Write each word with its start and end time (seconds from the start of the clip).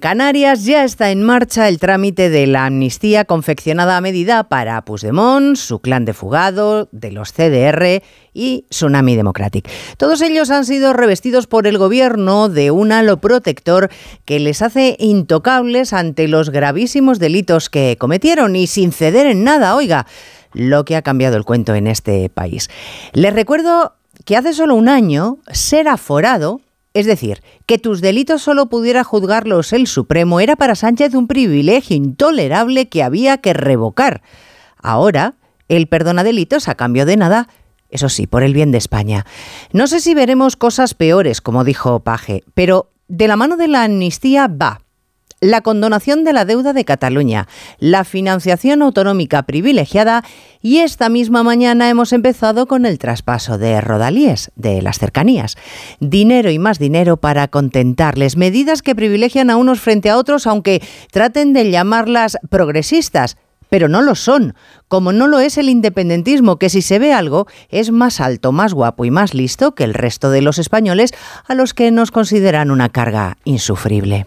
Canarias 0.00 0.64
ya 0.64 0.84
está 0.84 1.10
en 1.10 1.22
marcha 1.22 1.68
el 1.68 1.78
trámite 1.78 2.28
de 2.28 2.46
la 2.46 2.66
amnistía 2.66 3.24
confeccionada 3.24 3.96
a 3.96 4.00
medida 4.00 4.44
para 4.44 4.84
Puigdemont, 4.84 5.56
su 5.56 5.78
clan 5.78 6.04
de 6.04 6.12
fugado, 6.12 6.88
de 6.92 7.12
los 7.12 7.32
CDR 7.32 8.02
y 8.34 8.66
Tsunami 8.68 9.16
Democratic. 9.16 9.70
Todos 9.96 10.20
ellos 10.20 10.50
han 10.50 10.66
sido 10.66 10.92
revestidos 10.92 11.46
por 11.46 11.66
el 11.66 11.78
gobierno 11.78 12.48
de 12.48 12.70
un 12.70 12.92
halo 12.92 13.18
protector 13.20 13.90
que 14.24 14.38
les 14.38 14.60
hace 14.60 14.96
intocables 14.98 15.92
ante 15.92 16.28
los 16.28 16.50
gravísimos 16.50 17.18
delitos 17.18 17.70
que 17.70 17.96
cometieron 17.98 18.56
y 18.56 18.66
sin 18.66 18.92
ceder 18.92 19.26
en 19.26 19.44
nada, 19.44 19.76
oiga, 19.76 20.06
lo 20.52 20.84
que 20.84 20.96
ha 20.96 21.02
cambiado 21.02 21.36
el 21.36 21.44
cuento 21.44 21.74
en 21.74 21.86
este 21.86 22.28
país. 22.28 22.68
Les 23.12 23.32
recuerdo 23.32 23.94
que 24.24 24.36
hace 24.36 24.52
solo 24.52 24.74
un 24.74 24.88
año 24.88 25.38
ser 25.52 25.88
aforado 25.88 26.60
es 26.96 27.04
decir, 27.04 27.42
que 27.66 27.76
tus 27.76 28.00
delitos 28.00 28.40
solo 28.40 28.70
pudiera 28.70 29.04
juzgarlos 29.04 29.74
el 29.74 29.86
Supremo 29.86 30.40
era 30.40 30.56
para 30.56 30.74
Sánchez 30.74 31.14
un 31.14 31.26
privilegio 31.26 31.94
intolerable 31.94 32.88
que 32.88 33.02
había 33.02 33.36
que 33.36 33.52
revocar. 33.52 34.22
Ahora, 34.78 35.34
él 35.68 35.88
perdona 35.88 36.24
delitos 36.24 36.68
a 36.68 36.74
cambio 36.74 37.04
de 37.04 37.18
nada, 37.18 37.48
eso 37.90 38.08
sí, 38.08 38.26
por 38.26 38.42
el 38.42 38.54
bien 38.54 38.72
de 38.72 38.78
España. 38.78 39.26
No 39.72 39.88
sé 39.88 40.00
si 40.00 40.14
veremos 40.14 40.56
cosas 40.56 40.94
peores, 40.94 41.42
como 41.42 41.64
dijo 41.64 42.00
Paje, 42.00 42.44
pero 42.54 42.90
de 43.08 43.28
la 43.28 43.36
mano 43.36 43.58
de 43.58 43.68
la 43.68 43.82
amnistía 43.82 44.48
va 44.48 44.85
la 45.40 45.60
condonación 45.60 46.24
de 46.24 46.32
la 46.32 46.44
deuda 46.44 46.72
de 46.72 46.84
Cataluña, 46.84 47.46
la 47.78 48.04
financiación 48.04 48.82
autonómica 48.82 49.42
privilegiada 49.42 50.24
y 50.62 50.78
esta 50.78 51.08
misma 51.08 51.42
mañana 51.42 51.90
hemos 51.90 52.12
empezado 52.12 52.66
con 52.66 52.86
el 52.86 52.98
traspaso 52.98 53.58
de 53.58 53.80
rodalíes, 53.80 54.50
de 54.56 54.80
las 54.80 54.98
cercanías. 54.98 55.56
Dinero 56.00 56.50
y 56.50 56.58
más 56.58 56.78
dinero 56.78 57.18
para 57.18 57.48
contentarles, 57.48 58.36
medidas 58.36 58.82
que 58.82 58.94
privilegian 58.94 59.50
a 59.50 59.56
unos 59.56 59.80
frente 59.80 60.10
a 60.10 60.16
otros 60.16 60.46
aunque 60.46 60.82
traten 61.10 61.52
de 61.52 61.70
llamarlas 61.70 62.38
progresistas. 62.48 63.36
Pero 63.68 63.88
no 63.88 64.00
lo 64.00 64.14
son, 64.14 64.54
como 64.86 65.12
no 65.12 65.26
lo 65.26 65.40
es 65.40 65.58
el 65.58 65.68
independentismo, 65.68 66.56
que 66.56 66.70
si 66.70 66.82
se 66.82 67.00
ve 67.00 67.12
algo 67.12 67.48
es 67.68 67.90
más 67.90 68.20
alto, 68.20 68.52
más 68.52 68.72
guapo 68.72 69.04
y 69.04 69.10
más 69.10 69.34
listo 69.34 69.74
que 69.74 69.82
el 69.82 69.92
resto 69.92 70.30
de 70.30 70.40
los 70.40 70.58
españoles 70.60 71.12
a 71.48 71.54
los 71.56 71.74
que 71.74 71.90
nos 71.90 72.12
consideran 72.12 72.70
una 72.70 72.90
carga 72.90 73.38
insufrible. 73.44 74.26